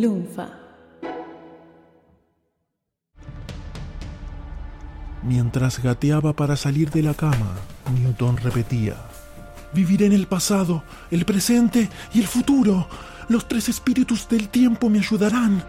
Lunfa. 0.00 0.48
Mientras 5.22 5.82
gateaba 5.82 6.34
para 6.34 6.54
salir 6.56 6.90
de 6.90 7.02
la 7.02 7.14
cama, 7.14 7.56
Newton 7.94 8.36
repetía, 8.36 8.96
Viviré 9.72 10.06
en 10.06 10.12
el 10.12 10.26
pasado, 10.26 10.82
el 11.10 11.24
presente 11.24 11.88
y 12.12 12.20
el 12.20 12.26
futuro. 12.26 12.86
Los 13.28 13.48
tres 13.48 13.70
espíritus 13.70 14.28
del 14.28 14.48
tiempo 14.50 14.90
me 14.90 14.98
ayudarán. 14.98 15.64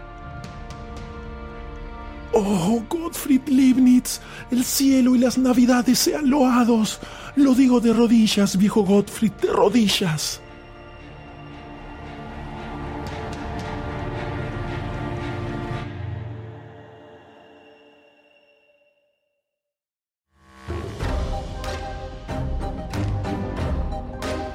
Oh, 2.34 2.82
Gottfried 2.88 3.48
Leibniz, 3.48 4.20
el 4.50 4.62
cielo 4.62 5.16
y 5.16 5.20
las 5.20 5.38
navidades 5.38 5.98
sean 5.98 6.28
loados. 6.28 7.00
Lo 7.34 7.54
digo 7.54 7.80
de 7.80 7.94
rodillas, 7.94 8.58
viejo 8.58 8.82
Gottfried, 8.82 9.32
de 9.32 9.48
rodillas. 9.50 10.42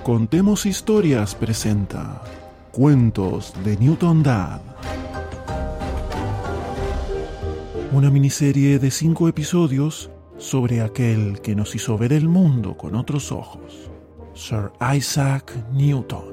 Contemos 0.03 0.65
Historias 0.65 1.33
presenta 1.33 2.21
Cuentos 2.73 3.53
de 3.63 3.77
Newton 3.77 4.21
Dad. 4.21 4.59
Una 7.93 8.11
miniserie 8.11 8.79
de 8.79 8.91
cinco 8.91 9.29
episodios 9.29 10.11
sobre 10.37 10.81
aquel 10.81 11.39
que 11.39 11.55
nos 11.55 11.73
hizo 11.73 11.97
ver 11.97 12.11
el 12.11 12.27
mundo 12.27 12.75
con 12.75 12.95
otros 12.95 13.31
ojos, 13.31 13.89
Sir 14.33 14.73
Isaac 14.93 15.53
Newton. 15.71 16.32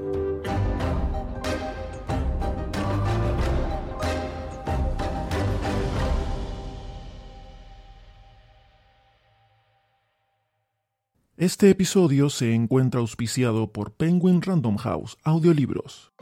Este 11.40 11.70
episodio 11.70 12.28
se 12.28 12.54
encuentra 12.54 13.00
auspiciado 13.00 13.72
por 13.72 13.92
Penguin 13.92 14.42
Random 14.42 14.76
House 14.76 15.16
Audiolibros. 15.24 16.12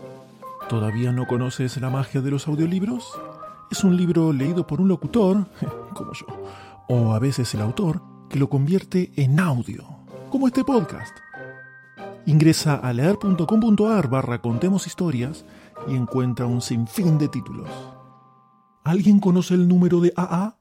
¿Todavía 0.69 1.11
no 1.11 1.27
conoces 1.27 1.77
la 1.81 1.91
magia 1.91 2.21
de 2.21 2.31
los 2.31 2.47
audiolibros? 2.47 3.05
Es 3.69 3.83
un 3.83 3.97
libro 3.97 4.33
leído 4.33 4.65
por 4.65 4.81
un 4.81 4.87
locutor, 4.87 5.49
como 5.95 6.13
yo, 6.13 6.27
o 6.89 7.15
a 7.15 7.19
veces 7.19 7.53
el 7.55 7.63
autor, 7.63 8.01
que 8.31 8.39
lo 8.39 8.49
convierte 8.49 9.11
en 9.17 9.41
audio, 9.41 9.85
como 10.31 10.47
este 10.47 10.63
podcast. 10.63 11.17
Ingresa 12.27 12.77
a 12.77 12.93
leer.com.ar 12.93 14.09
barra 14.09 14.41
contemos 14.41 14.87
historias 14.87 15.45
y 15.89 15.97
encuentra 15.97 16.47
un 16.47 16.61
sinfín 16.61 17.19
de 17.19 17.27
títulos. 17.27 17.69
¿Alguien 18.85 19.19
conoce 19.19 19.55
el 19.55 19.67
número 19.67 20.01
de 20.01 20.13
AA? 20.15 20.59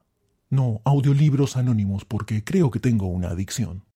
No, 0.50 0.80
audiolibros 0.84 1.56
anónimos, 1.56 2.04
porque 2.04 2.42
creo 2.42 2.72
que 2.72 2.80
tengo 2.80 3.06
una 3.06 3.28
adicción. 3.28 3.87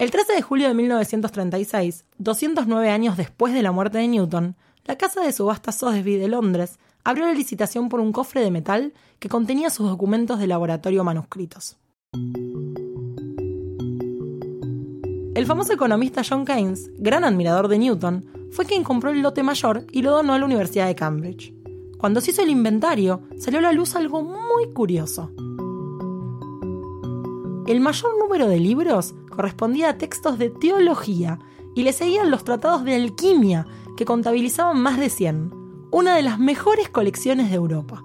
El 0.00 0.10
13 0.10 0.32
de 0.32 0.40
julio 0.40 0.66
de 0.66 0.72
1936, 0.72 2.06
209 2.16 2.88
años 2.88 3.18
después 3.18 3.52
de 3.52 3.62
la 3.62 3.70
muerte 3.70 3.98
de 3.98 4.08
Newton, 4.08 4.56
la 4.86 4.96
casa 4.96 5.20
de 5.20 5.30
subastas 5.30 5.74
Sotheby 5.74 6.16
de 6.16 6.26
Londres 6.26 6.78
abrió 7.04 7.26
la 7.26 7.34
licitación 7.34 7.90
por 7.90 8.00
un 8.00 8.10
cofre 8.10 8.40
de 8.40 8.50
metal 8.50 8.94
que 9.18 9.28
contenía 9.28 9.68
sus 9.68 9.90
documentos 9.90 10.38
de 10.38 10.46
laboratorio 10.46 11.04
manuscritos. 11.04 11.76
El 15.34 15.44
famoso 15.44 15.74
economista 15.74 16.22
John 16.26 16.46
Keynes, 16.46 16.90
gran 16.96 17.22
admirador 17.22 17.68
de 17.68 17.78
Newton, 17.78 18.24
fue 18.52 18.64
quien 18.64 18.82
compró 18.82 19.10
el 19.10 19.20
lote 19.20 19.42
mayor 19.42 19.84
y 19.92 20.00
lo 20.00 20.12
donó 20.12 20.32
a 20.32 20.38
la 20.38 20.46
Universidad 20.46 20.86
de 20.86 20.94
Cambridge. 20.94 21.52
Cuando 21.98 22.22
se 22.22 22.30
hizo 22.30 22.40
el 22.40 22.48
inventario, 22.48 23.20
salió 23.38 23.58
a 23.58 23.62
la 23.64 23.72
luz 23.72 23.94
algo 23.96 24.22
muy 24.22 24.72
curioso. 24.72 25.30
El 27.66 27.80
mayor 27.80 28.18
número 28.18 28.48
de 28.48 28.58
libros 28.58 29.14
correspondía 29.40 29.88
a 29.88 29.96
textos 29.96 30.36
de 30.36 30.50
teología 30.50 31.38
y 31.74 31.82
le 31.82 31.94
seguían 31.94 32.30
los 32.30 32.44
tratados 32.44 32.84
de 32.84 32.94
alquimia, 32.94 33.66
que 33.96 34.04
contabilizaban 34.04 34.78
más 34.78 34.98
de 34.98 35.08
100, 35.08 35.88
una 35.90 36.14
de 36.14 36.20
las 36.20 36.38
mejores 36.38 36.90
colecciones 36.90 37.48
de 37.48 37.56
Europa. 37.56 38.04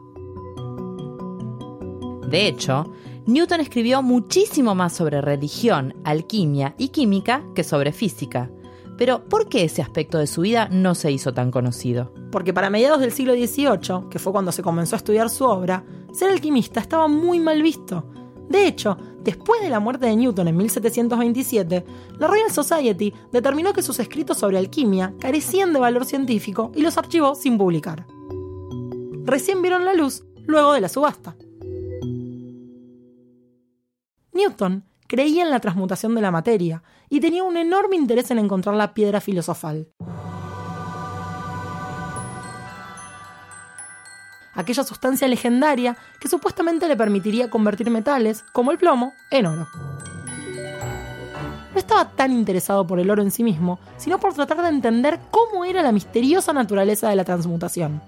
De 2.29 2.47
hecho, 2.47 2.89
Newton 3.25 3.59
escribió 3.59 4.01
muchísimo 4.01 4.75
más 4.75 4.93
sobre 4.93 5.19
religión, 5.19 5.93
alquimia 6.05 6.73
y 6.77 6.87
química 6.87 7.43
que 7.53 7.65
sobre 7.65 7.91
física. 7.91 8.49
Pero, 8.97 9.25
¿por 9.25 9.49
qué 9.49 9.65
ese 9.65 9.81
aspecto 9.81 10.17
de 10.17 10.27
su 10.27 10.39
vida 10.39 10.69
no 10.71 10.95
se 10.95 11.11
hizo 11.11 11.33
tan 11.33 11.51
conocido? 11.51 12.13
Porque 12.31 12.53
para 12.53 12.69
mediados 12.69 13.01
del 13.01 13.11
siglo 13.11 13.33
XVIII, 13.33 14.09
que 14.09 14.19
fue 14.19 14.31
cuando 14.31 14.53
se 14.53 14.63
comenzó 14.63 14.95
a 14.95 14.99
estudiar 14.99 15.29
su 15.29 15.43
obra, 15.43 15.83
ser 16.13 16.29
alquimista 16.29 16.79
estaba 16.79 17.09
muy 17.09 17.41
mal 17.41 17.61
visto. 17.61 18.05
De 18.49 18.67
hecho, 18.67 18.97
después 19.23 19.61
de 19.61 19.69
la 19.69 19.79
muerte 19.79 20.05
de 20.05 20.15
Newton 20.15 20.47
en 20.47 20.57
1727, 20.57 21.85
la 22.19 22.27
Royal 22.27 22.51
Society 22.51 23.13
determinó 23.31 23.73
que 23.73 23.81
sus 23.81 23.99
escritos 23.99 24.37
sobre 24.37 24.57
alquimia 24.57 25.13
carecían 25.19 25.73
de 25.73 25.79
valor 25.79 26.05
científico 26.05 26.71
y 26.75 26.81
los 26.81 26.97
archivó 26.97 27.35
sin 27.35 27.57
publicar. 27.57 28.05
Recién 29.23 29.61
vieron 29.61 29.85
la 29.85 29.93
luz 29.93 30.23
luego 30.45 30.73
de 30.73 30.81
la 30.81 30.89
subasta. 30.89 31.35
Newton 34.33 34.83
creía 35.07 35.43
en 35.43 35.49
la 35.49 35.59
transmutación 35.59 36.13
de 36.13 36.21
la 36.21 36.31
materia 36.31 36.83
y 37.09 37.19
tenía 37.19 37.43
un 37.43 37.57
enorme 37.57 37.95
interés 37.95 38.29
en 38.31 38.39
encontrar 38.39 38.75
la 38.75 38.93
piedra 38.93 39.21
filosofal. 39.21 39.89
Aquella 44.55 44.83
sustancia 44.83 45.27
legendaria 45.27 45.97
que 46.19 46.29
supuestamente 46.29 46.87
le 46.87 46.97
permitiría 46.97 47.49
convertir 47.49 47.89
metales, 47.89 48.43
como 48.51 48.71
el 48.71 48.77
plomo, 48.77 49.13
en 49.29 49.45
oro. 49.45 49.67
No 51.73 51.79
estaba 51.79 52.09
tan 52.09 52.31
interesado 52.31 52.87
por 52.87 52.99
el 52.99 53.11
oro 53.11 53.21
en 53.21 53.31
sí 53.31 53.43
mismo, 53.43 53.79
sino 53.97 54.17
por 54.17 54.33
tratar 54.33 54.61
de 54.61 54.69
entender 54.69 55.19
cómo 55.29 55.65
era 55.65 55.83
la 55.83 55.91
misteriosa 55.91 56.53
naturaleza 56.53 57.09
de 57.09 57.17
la 57.17 57.25
transmutación. 57.25 58.01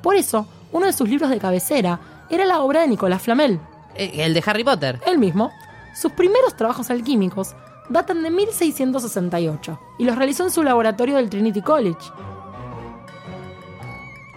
Por 0.00 0.16
eso, 0.16 0.48
uno 0.72 0.86
de 0.86 0.94
sus 0.94 1.08
libros 1.08 1.28
de 1.28 1.38
cabecera 1.38 2.00
era 2.30 2.46
la 2.46 2.62
obra 2.62 2.80
de 2.80 2.88
Nicolás 2.88 3.22
Flamel. 3.22 3.60
Eh, 3.94 4.24
el 4.24 4.32
de 4.32 4.42
Harry 4.46 4.64
Potter. 4.64 4.98
Él 5.06 5.18
mismo. 5.18 5.52
Sus 5.94 6.12
primeros 6.12 6.56
trabajos 6.56 6.90
alquímicos 6.90 7.54
datan 7.90 8.22
de 8.22 8.30
1668 8.30 9.78
y 9.98 10.04
los 10.04 10.16
realizó 10.16 10.44
en 10.44 10.50
su 10.50 10.62
laboratorio 10.62 11.16
del 11.16 11.28
Trinity 11.28 11.60
College. 11.60 12.00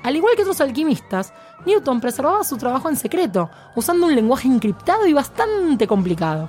Al 0.06 0.16
igual 0.16 0.36
que 0.36 0.44
otros 0.44 0.62
alquimistas, 0.62 1.34
Newton 1.66 2.00
preservaba 2.00 2.44
su 2.44 2.58
trabajo 2.58 2.90
en 2.90 2.96
secreto, 2.96 3.50
usando 3.76 4.06
un 4.06 4.14
lenguaje 4.14 4.48
encriptado 4.48 5.08
y 5.08 5.14
bastante 5.14 5.88
complicado. 5.88 6.48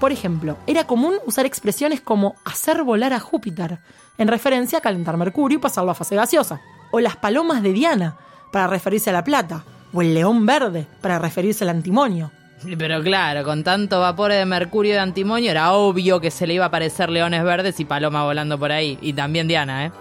Por 0.00 0.10
ejemplo, 0.10 0.56
era 0.66 0.84
común 0.84 1.14
usar 1.24 1.46
expresiones 1.46 2.00
como 2.00 2.34
hacer 2.44 2.82
volar 2.82 3.12
a 3.12 3.20
Júpiter, 3.20 3.78
en 4.18 4.26
referencia 4.26 4.78
a 4.78 4.80
calentar 4.80 5.16
Mercurio 5.16 5.58
y 5.58 5.60
pasarlo 5.60 5.92
a 5.92 5.94
fase 5.94 6.16
gaseosa, 6.16 6.60
o 6.90 6.98
las 6.98 7.14
palomas 7.14 7.62
de 7.62 7.72
Diana, 7.72 8.16
para 8.50 8.66
referirse 8.66 9.10
a 9.10 9.12
la 9.12 9.22
plata, 9.22 9.62
o 9.92 10.02
el 10.02 10.12
león 10.12 10.44
verde, 10.44 10.88
para 11.00 11.20
referirse 11.20 11.62
al 11.62 11.70
antimonio. 11.70 12.32
Pero 12.76 13.00
claro, 13.00 13.44
con 13.44 13.62
tanto 13.62 14.00
vapor 14.00 14.32
de 14.32 14.44
mercurio 14.44 14.90
y 14.90 14.94
de 14.94 15.00
antimonio 15.00 15.52
era 15.52 15.72
obvio 15.72 16.20
que 16.20 16.32
se 16.32 16.48
le 16.48 16.54
iba 16.54 16.64
a 16.64 16.68
aparecer 16.68 17.10
leones 17.10 17.44
verdes 17.44 17.78
y 17.78 17.84
palomas 17.84 18.24
volando 18.24 18.58
por 18.58 18.72
ahí. 18.72 18.98
Y 19.00 19.12
también 19.12 19.46
Diana, 19.46 19.86
¿eh? 19.86 19.92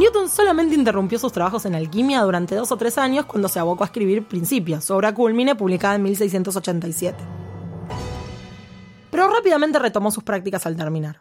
Newton 0.00 0.30
solamente 0.30 0.74
interrumpió 0.74 1.18
sus 1.18 1.30
trabajos 1.30 1.66
en 1.66 1.74
alquimia 1.74 2.22
durante 2.22 2.54
dos 2.54 2.72
o 2.72 2.76
tres 2.78 2.96
años 2.96 3.26
cuando 3.26 3.50
se 3.50 3.58
abocó 3.58 3.84
a 3.84 3.88
escribir 3.88 4.26
Principios, 4.26 4.90
obra 4.90 5.14
culmine 5.14 5.54
publicada 5.54 5.96
en 5.96 6.04
1687. 6.04 7.22
Pero 9.10 9.28
rápidamente 9.28 9.78
retomó 9.78 10.10
sus 10.10 10.24
prácticas 10.24 10.64
al 10.64 10.74
terminar. 10.74 11.20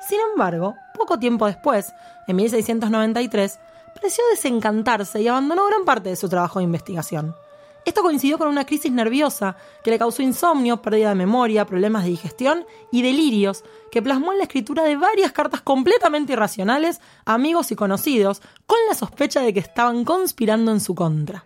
Sin 0.00 0.18
embargo, 0.32 0.74
poco 0.98 1.20
tiempo 1.20 1.46
después, 1.46 1.92
en 2.26 2.34
1693, 2.34 3.60
pareció 3.94 4.24
desencantarse 4.32 5.22
y 5.22 5.28
abandonó 5.28 5.66
gran 5.66 5.84
parte 5.84 6.08
de 6.08 6.16
su 6.16 6.28
trabajo 6.28 6.58
de 6.58 6.64
investigación. 6.64 7.36
Esto 7.84 8.02
coincidió 8.02 8.38
con 8.38 8.48
una 8.48 8.64
crisis 8.64 8.92
nerviosa 8.92 9.56
que 9.82 9.90
le 9.90 9.98
causó 9.98 10.22
insomnio, 10.22 10.80
pérdida 10.80 11.08
de 11.08 11.14
memoria, 11.16 11.66
problemas 11.66 12.04
de 12.04 12.10
digestión 12.10 12.64
y 12.92 13.02
delirios, 13.02 13.64
que 13.90 14.02
plasmó 14.02 14.32
en 14.32 14.38
la 14.38 14.44
escritura 14.44 14.84
de 14.84 14.96
varias 14.96 15.32
cartas 15.32 15.62
completamente 15.62 16.34
irracionales 16.34 17.00
a 17.24 17.34
amigos 17.34 17.72
y 17.72 17.76
conocidos, 17.76 18.40
con 18.66 18.78
la 18.88 18.94
sospecha 18.94 19.40
de 19.40 19.52
que 19.52 19.60
estaban 19.60 20.04
conspirando 20.04 20.70
en 20.70 20.80
su 20.80 20.94
contra. 20.94 21.44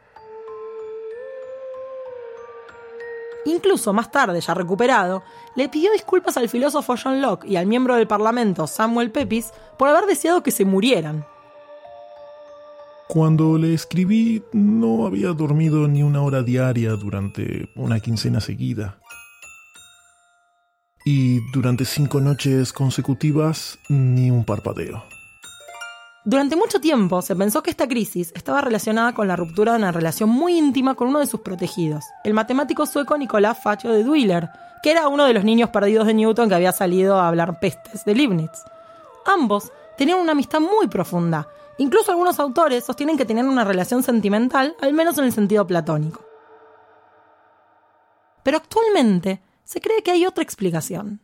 Incluso 3.47 3.93
más 3.93 4.11
tarde, 4.11 4.41
ya 4.41 4.55
recuperado, 4.55 5.23
le 5.55 5.69
pidió 5.69 5.93
disculpas 5.93 6.37
al 6.37 6.49
filósofo 6.49 6.97
John 7.03 7.23
Locke 7.23 7.47
y 7.47 7.57
al 7.57 7.67
miembro 7.67 7.95
del 7.95 8.09
Parlamento 8.09 8.67
Samuel 8.67 9.13
Pepys 9.13 9.53
por 9.79 9.89
haber 9.89 10.07
deseado 10.07 10.43
que 10.43 10.51
se 10.51 10.65
murieran. 10.65 11.25
Cuando 13.09 13.57
le 13.57 13.73
escribí 13.73 14.43
no 14.53 15.07
había 15.07 15.29
dormido 15.29 15.87
ni 15.87 16.03
una 16.03 16.23
hora 16.23 16.43
diaria 16.43 16.91
durante 16.93 17.71
una 17.77 18.01
quincena 18.01 18.41
seguida. 18.41 18.99
Y 21.05 21.39
durante 21.53 21.85
cinco 21.85 22.21
noches 22.21 22.73
consecutivas, 22.73 23.79
ni 23.89 24.33
un 24.33 24.45
parpadeo. 24.45 25.05
Durante 26.25 26.57
mucho 26.57 26.81
tiempo 26.81 27.23
se 27.23 27.37
pensó 27.37 27.63
que 27.63 27.71
esta 27.71 27.87
crisis 27.87 28.33
estaba 28.35 28.61
relacionada 28.61 29.15
con 29.15 29.29
la 29.29 29.37
ruptura 29.37 29.73
de 29.73 29.79
una 29.79 29.93
relación 29.93 30.29
muy 30.29 30.59
íntima 30.59 30.97
con 30.97 31.07
uno 31.07 31.21
de 31.21 31.27
sus 31.27 31.43
protegidos, 31.43 32.05
el 32.25 32.35
matemático 32.35 32.85
sueco 32.87 33.17
Nicolás 33.17 33.63
Facho 33.63 33.93
de 33.93 34.03
Duiler, 34.03 34.51
que 34.83 34.91
era 34.91 35.07
uno 35.07 35.25
de 35.25 35.33
los 35.33 35.45
niños 35.45 35.71
perdidos 35.71 36.09
de 36.09 36.15
Newton 36.15 36.49
que 36.49 36.57
había 36.57 36.73
salido 36.73 37.21
a 37.21 37.29
hablar 37.29 37.61
pestes 37.61 38.05
de 38.05 38.17
Leibniz. 38.17 38.51
Ambos 39.25 39.71
tenían 39.97 40.19
una 40.19 40.33
amistad 40.33 40.61
muy 40.61 40.89
profunda. 40.89 41.49
Incluso 41.79 42.11
algunos 42.11 42.39
autores 42.39 42.85
sostienen 42.85 43.17
que 43.17 43.25
tenían 43.25 43.49
una 43.49 43.65
relación 43.65 44.03
sentimental, 44.03 44.77
al 44.81 44.93
menos 44.93 45.19
en 45.19 45.25
el 45.25 45.33
sentido 45.33 45.67
platónico. 45.67 46.25
Pero 48.43 48.59
actualmente 48.59 49.43
se 49.65 49.81
cree 49.81 50.03
que 50.03 50.13
hay 50.13 50.25
otra 50.25 50.43
explicación. 50.43 51.21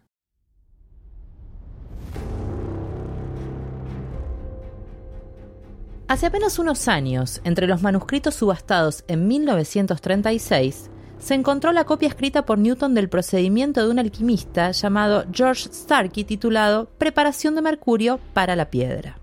Hace 6.09 6.27
apenas 6.27 6.59
unos 6.59 6.89
años, 6.89 7.41
entre 7.45 7.67
los 7.67 7.81
manuscritos 7.81 8.35
subastados 8.35 9.03
en 9.09 9.29
1936, 9.29 10.91
se 11.23 11.35
encontró 11.35 11.71
la 11.73 11.85
copia 11.85 12.09
escrita 12.09 12.45
por 12.45 12.59
Newton 12.59 12.95
del 12.95 13.09
procedimiento 13.09 13.85
de 13.85 13.91
un 13.91 14.01
alquimista 14.01 14.73
llamado 14.73 15.25
George 15.33 15.69
Starkey 15.73 16.25
titulado 16.25 16.89
Preparación 16.99 17.55
de 17.55 17.63
mercurio 17.63 18.19
para 18.35 18.57
la 18.57 18.71
piedra. 18.71 19.19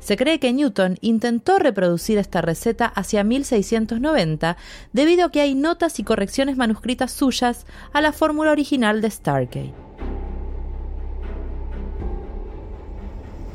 Se 0.00 0.18
cree 0.18 0.38
que 0.38 0.52
Newton 0.52 0.98
intentó 1.00 1.58
reproducir 1.58 2.18
esta 2.18 2.42
receta 2.42 2.86
hacia 2.86 3.24
1690 3.24 4.58
debido 4.92 5.24
a 5.24 5.32
que 5.32 5.40
hay 5.40 5.54
notas 5.54 5.98
y 5.98 6.04
correcciones 6.04 6.58
manuscritas 6.58 7.10
suyas 7.10 7.64
a 7.92 8.02
la 8.02 8.12
fórmula 8.12 8.52
original 8.52 9.00
de 9.00 9.10
Starkey. 9.10 9.72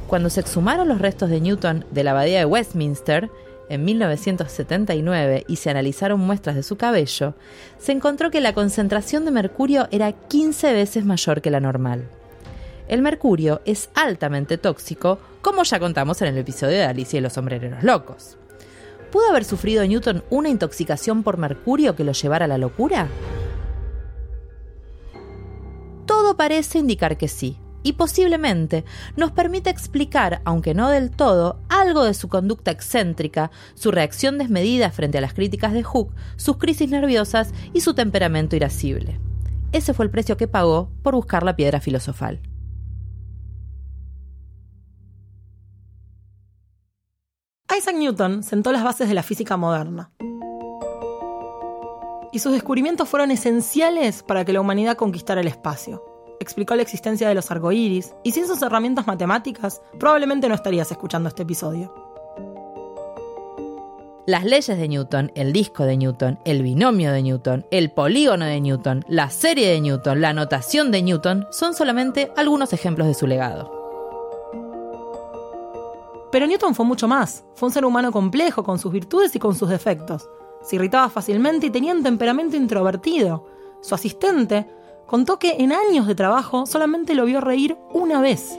Cuando 0.08 0.32
se 0.32 0.42
exhumaron 0.42 0.88
los 0.88 1.00
restos 1.00 1.30
de 1.30 1.40
Newton 1.40 1.86
de 1.92 2.04
la 2.04 2.12
abadía 2.12 2.40
de 2.40 2.46
Westminster, 2.46 3.30
en 3.74 3.86
1979 3.86 5.46
y 5.48 5.56
se 5.58 5.70
analizaron 5.70 6.20
muestras 6.20 6.56
de 6.56 6.64
su 6.64 6.78
cabello, 6.78 7.36
se 7.78 7.92
encontró 7.92 8.32
que 8.32 8.42
la 8.42 8.54
concentración 8.54 9.26
de 9.26 9.32
mercurio 9.32 9.88
era 9.92 10.12
15 10.12 10.74
veces 10.74 11.06
mayor 11.06 11.42
que 11.42 11.52
la 11.52 11.60
normal. 11.60 12.08
El 12.88 13.02
mercurio 13.02 13.62
es 13.66 13.90
altamente 13.96 14.58
tóxico, 14.58 15.20
como 15.42 15.64
ya 15.64 15.80
contamos 15.80 16.22
en 16.22 16.30
el 16.30 16.38
episodio 16.38 16.78
de 16.78 16.84
Alicia 16.84 17.18
y 17.18 17.22
los 17.22 17.34
sombrereros 17.34 17.84
locos. 17.84 18.38
¿Pudo 19.12 19.30
haber 19.30 19.46
sufrido 19.46 19.86
Newton 19.86 20.24
una 20.30 20.50
intoxicación 20.50 21.24
por 21.24 21.38
mercurio 21.38 21.96
que 21.96 22.04
lo 22.04 22.14
llevara 22.14 22.46
a 22.46 22.48
la 22.48 22.58
locura? 22.58 23.08
Todo 26.06 26.36
parece 26.36 26.80
indicar 26.80 27.18
que 27.18 27.28
sí, 27.28 27.58
y 27.84 27.94
posiblemente 27.94 28.86
nos 29.16 29.32
permite 29.32 29.70
explicar, 29.70 30.42
aunque 30.46 30.74
no 30.74 30.90
del 30.90 31.12
todo, 31.12 31.60
algo 31.70 32.04
de 32.06 32.14
su 32.14 32.30
conducta 32.30 32.72
excéntrica, 32.72 33.52
su 33.76 33.92
reacción 33.92 34.38
desmedida 34.38 34.90
frente 34.90 35.18
a 35.18 35.22
las 35.22 35.34
críticas 35.34 35.74
de 35.74 35.84
Hooke, 35.84 36.16
sus 36.38 36.58
crisis 36.58 36.90
nerviosas 36.90 37.54
y 37.74 37.82
su 37.82 37.94
temperamento 37.94 38.56
irascible. 38.56 39.20
Ese 39.74 39.94
fue 39.94 40.06
el 40.06 40.12
precio 40.12 40.38
que 40.38 40.48
pagó 40.48 40.90
por 41.04 41.16
buscar 41.16 41.44
la 41.44 41.56
piedra 41.56 41.82
filosofal. 41.82 42.42
Isaac 47.76 47.96
Newton 47.96 48.44
sentó 48.44 48.72
las 48.72 48.84
bases 48.84 49.10
de 49.10 49.16
la 49.16 49.24
física 49.24 49.58
moderna. 49.58 50.12
Y 52.32 52.40
sus 52.40 52.52
descubrimientos 52.52 53.10
fueron 53.10 53.32
esenciales 53.32 54.24
para 54.24 54.46
que 54.46 54.54
la 54.54 54.62
humanidad 54.62 54.96
conquistara 54.96 55.42
el 55.42 55.48
espacio 55.48 56.13
explicó 56.44 56.76
la 56.76 56.84
existencia 56.84 57.28
de 57.28 57.34
los 57.34 57.50
arcoíris, 57.50 58.14
y 58.24 58.32
sin 58.32 58.46
sus 58.46 58.62
herramientas 58.62 59.08
matemáticas, 59.08 59.82
probablemente 60.00 60.48
no 60.48 60.56
estarías 60.56 60.92
escuchando 60.92 61.30
este 61.30 61.42
episodio. 61.42 61.92
Las 64.26 64.46
leyes 64.46 64.78
de 64.78 64.88
Newton, 64.88 65.34
el 65.36 65.52
disco 65.52 65.84
de 65.84 65.98
Newton, 65.98 66.40
el 66.46 66.64
binomio 66.64 67.12
de 67.12 67.22
Newton, 67.24 67.66
el 67.72 67.92
polígono 67.92 68.46
de 68.46 68.62
Newton, 68.62 69.04
la 69.10 69.30
serie 69.30 69.68
de 69.68 69.82
Newton, 69.82 70.22
la 70.22 70.32
notación 70.32 70.92
de 70.92 71.02
Newton 71.02 71.48
son 71.52 71.74
solamente 71.74 72.32
algunos 72.38 72.72
ejemplos 72.72 73.08
de 73.08 73.16
su 73.16 73.28
legado. 73.28 73.84
Pero 76.32 76.48
Newton 76.48 76.74
fue 76.74 76.86
mucho 76.86 77.08
más. 77.08 77.44
Fue 77.54 77.68
un 77.68 77.74
ser 77.74 77.84
humano 77.84 78.12
complejo, 78.12 78.64
con 78.64 78.80
sus 78.80 78.94
virtudes 78.94 79.36
y 79.36 79.40
con 79.40 79.56
sus 79.56 79.68
defectos. 79.68 80.30
Se 80.64 80.78
irritaba 80.78 81.10
fácilmente 81.10 81.68
y 81.68 81.70
tenía 81.70 81.94
un 81.94 82.02
temperamento 82.02 82.56
introvertido. 82.56 83.46
Su 83.82 83.94
asistente, 83.94 84.68
contó 85.14 85.38
que 85.38 85.58
en 85.60 85.72
años 85.72 86.08
de 86.08 86.16
trabajo 86.16 86.66
solamente 86.66 87.14
lo 87.14 87.26
vio 87.26 87.40
reír 87.40 87.78
una 87.94 88.20
vez. 88.20 88.58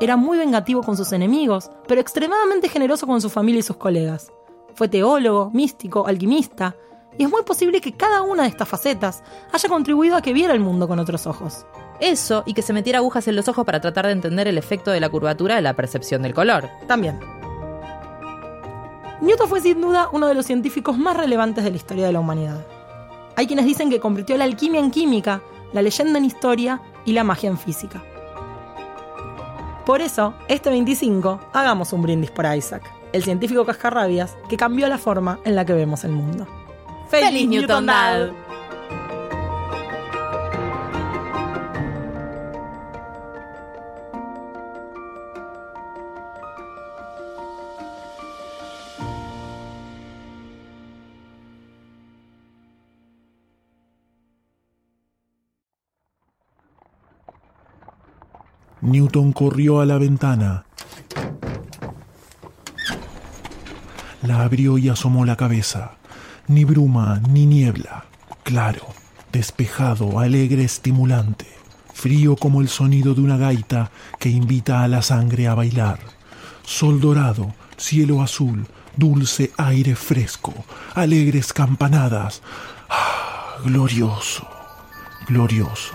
Era 0.00 0.16
muy 0.16 0.38
vengativo 0.38 0.84
con 0.84 0.96
sus 0.96 1.10
enemigos, 1.10 1.68
pero 1.88 2.00
extremadamente 2.00 2.68
generoso 2.68 3.08
con 3.08 3.20
su 3.20 3.28
familia 3.28 3.58
y 3.58 3.64
sus 3.64 3.76
colegas. 3.76 4.30
Fue 4.74 4.86
teólogo, 4.86 5.50
místico, 5.52 6.06
alquimista, 6.06 6.76
y 7.18 7.24
es 7.24 7.28
muy 7.28 7.42
posible 7.42 7.80
que 7.80 7.96
cada 7.96 8.22
una 8.22 8.44
de 8.44 8.50
estas 8.50 8.68
facetas 8.68 9.24
haya 9.52 9.68
contribuido 9.68 10.14
a 10.14 10.22
que 10.22 10.32
viera 10.32 10.54
el 10.54 10.60
mundo 10.60 10.86
con 10.86 11.00
otros 11.00 11.26
ojos. 11.26 11.66
Eso 11.98 12.44
y 12.46 12.54
que 12.54 12.62
se 12.62 12.72
metiera 12.72 13.00
agujas 13.00 13.26
en 13.26 13.34
los 13.34 13.48
ojos 13.48 13.66
para 13.66 13.80
tratar 13.80 14.06
de 14.06 14.12
entender 14.12 14.46
el 14.46 14.58
efecto 14.58 14.92
de 14.92 15.00
la 15.00 15.08
curvatura 15.08 15.56
de 15.56 15.62
la 15.62 15.74
percepción 15.74 16.22
del 16.22 16.34
color. 16.34 16.70
También. 16.86 17.18
Newton 19.20 19.48
fue 19.48 19.60
sin 19.60 19.80
duda 19.80 20.08
uno 20.12 20.28
de 20.28 20.34
los 20.34 20.46
científicos 20.46 20.96
más 20.96 21.16
relevantes 21.16 21.64
de 21.64 21.70
la 21.70 21.76
historia 21.76 22.06
de 22.06 22.12
la 22.12 22.20
humanidad. 22.20 22.64
Hay 23.36 23.46
quienes 23.46 23.64
dicen 23.64 23.90
que 23.90 24.00
convirtió 24.00 24.36
la 24.36 24.44
alquimia 24.44 24.80
en 24.80 24.90
química, 24.90 25.42
la 25.72 25.82
leyenda 25.82 26.18
en 26.18 26.24
historia 26.24 26.80
y 27.04 27.12
la 27.12 27.24
magia 27.24 27.48
en 27.48 27.58
física. 27.58 28.02
Por 29.86 30.00
eso, 30.00 30.34
este 30.48 30.70
25, 30.70 31.40
hagamos 31.52 31.92
un 31.92 32.02
brindis 32.02 32.30
por 32.30 32.46
Isaac, 32.46 32.88
el 33.12 33.24
científico 33.24 33.64
cascarrabias 33.64 34.36
que 34.48 34.56
cambió 34.56 34.88
la 34.88 34.98
forma 34.98 35.40
en 35.44 35.56
la 35.56 35.64
que 35.64 35.72
vemos 35.72 36.04
el 36.04 36.12
mundo. 36.12 36.46
¡Feliz, 37.08 37.48
Newton 37.48 37.86
Dad! 37.86 38.30
Newton 58.82 59.32
corrió 59.32 59.80
a 59.80 59.86
la 59.86 59.96
ventana. 59.96 60.64
La 64.22 64.42
abrió 64.42 64.76
y 64.76 64.88
asomó 64.88 65.24
la 65.24 65.36
cabeza. 65.36 65.92
Ni 66.48 66.64
bruma, 66.64 67.20
ni 67.28 67.46
niebla. 67.46 68.06
Claro, 68.42 68.88
despejado, 69.30 70.18
alegre, 70.18 70.64
estimulante. 70.64 71.46
Frío 71.94 72.34
como 72.34 72.60
el 72.60 72.68
sonido 72.68 73.14
de 73.14 73.20
una 73.20 73.36
gaita 73.36 73.92
que 74.18 74.30
invita 74.30 74.82
a 74.82 74.88
la 74.88 75.02
sangre 75.02 75.46
a 75.46 75.54
bailar. 75.54 76.00
Sol 76.64 77.00
dorado, 77.00 77.54
cielo 77.76 78.20
azul, 78.20 78.66
dulce 78.96 79.52
aire 79.58 79.94
fresco, 79.94 80.52
alegres 80.94 81.52
campanadas. 81.52 82.42
¡Ah, 82.90 83.58
glorioso, 83.64 84.48
glorioso. 85.28 85.94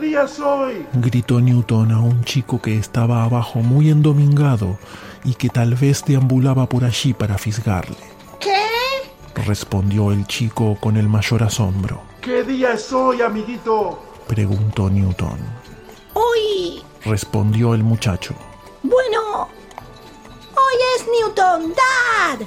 Día 0.00 0.26
soy? 0.26 0.86
gritó 0.94 1.40
Newton 1.40 1.92
a 1.92 2.00
un 2.00 2.24
chico 2.24 2.60
que 2.60 2.76
estaba 2.78 3.24
abajo 3.24 3.60
muy 3.60 3.90
endomingado 3.90 4.78
y 5.24 5.34
que 5.34 5.48
tal 5.48 5.74
vez 5.74 6.04
deambulaba 6.04 6.66
por 6.66 6.84
allí 6.84 7.12
para 7.12 7.38
fisgarle. 7.38 7.96
¿Qué? 8.40 8.64
Respondió 9.46 10.10
el 10.12 10.26
chico 10.26 10.76
con 10.80 10.96
el 10.96 11.08
mayor 11.08 11.42
asombro. 11.42 12.02
¿Qué 12.20 12.42
día 12.42 12.72
es 12.72 12.92
hoy, 12.92 13.22
amiguito? 13.22 14.02
Preguntó 14.26 14.90
Newton. 14.90 15.38
Hoy... 16.14 16.82
Respondió 17.04 17.74
el 17.74 17.82
muchacho. 17.82 18.34
Bueno... 18.82 19.48
Hoy 20.52 20.76
es 20.96 21.06
Newton 21.06 21.72
Dad. 21.74 22.46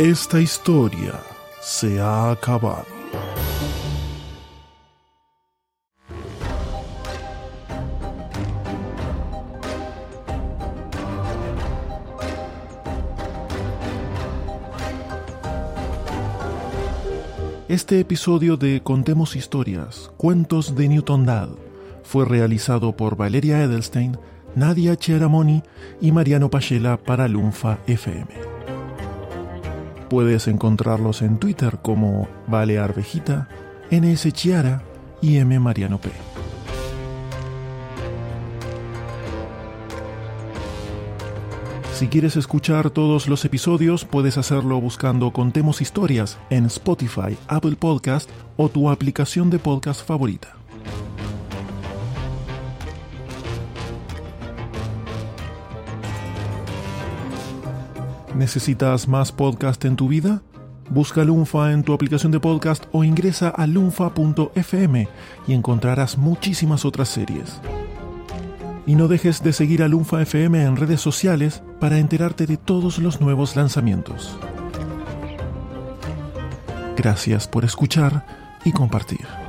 Esta 0.00 0.40
historia 0.40 1.20
se 1.60 2.00
ha 2.00 2.30
acabado. 2.30 2.86
Este 17.68 18.00
episodio 18.00 18.56
de 18.56 18.80
Contemos 18.82 19.36
Historias, 19.36 20.10
Cuentos 20.16 20.74
de 20.76 20.88
Newton 20.88 21.26
Dad, 21.26 21.50
fue 22.04 22.24
realizado 22.24 22.96
por 22.96 23.18
Valeria 23.18 23.62
Edelstein, 23.62 24.16
Nadia 24.54 24.96
Cheramoni 24.96 25.62
y 26.00 26.10
Mariano 26.10 26.48
Pachela 26.48 26.96
para 26.96 27.28
Lunfa 27.28 27.80
FM. 27.86 28.49
Puedes 30.10 30.48
encontrarlos 30.48 31.22
en 31.22 31.38
Twitter 31.38 31.78
como 31.80 32.28
Vale 32.48 32.80
Arvejita, 32.80 33.48
NS 33.92 34.32
Chiara 34.32 34.82
y 35.22 35.36
M 35.36 35.60
Mariano 35.60 36.00
P. 36.00 36.10
Si 41.94 42.08
quieres 42.08 42.36
escuchar 42.36 42.90
todos 42.90 43.28
los 43.28 43.44
episodios, 43.44 44.04
puedes 44.04 44.36
hacerlo 44.36 44.80
buscando 44.80 45.32
Contemos 45.32 45.80
Historias 45.80 46.38
en 46.50 46.66
Spotify, 46.66 47.38
Apple 47.46 47.76
Podcast 47.76 48.28
o 48.56 48.68
tu 48.68 48.90
aplicación 48.90 49.48
de 49.48 49.60
podcast 49.60 50.04
favorita. 50.04 50.59
¿Necesitas 58.40 59.06
más 59.06 59.32
podcast 59.32 59.84
en 59.84 59.96
tu 59.96 60.08
vida? 60.08 60.40
Busca 60.88 61.24
Lunfa 61.24 61.72
en 61.72 61.82
tu 61.82 61.92
aplicación 61.92 62.32
de 62.32 62.40
podcast 62.40 62.86
o 62.90 63.04
ingresa 63.04 63.50
a 63.50 63.66
lunfa.fm 63.66 65.08
y 65.46 65.52
encontrarás 65.52 66.16
muchísimas 66.16 66.86
otras 66.86 67.10
series. 67.10 67.60
Y 68.86 68.94
no 68.94 69.08
dejes 69.08 69.42
de 69.42 69.52
seguir 69.52 69.82
a 69.82 69.88
Lunfa 69.88 70.22
FM 70.22 70.64
en 70.64 70.76
redes 70.76 71.02
sociales 71.02 71.62
para 71.80 71.98
enterarte 71.98 72.46
de 72.46 72.56
todos 72.56 72.98
los 72.98 73.20
nuevos 73.20 73.56
lanzamientos. 73.56 74.38
Gracias 76.96 77.46
por 77.46 77.66
escuchar 77.66 78.24
y 78.64 78.72
compartir. 78.72 79.39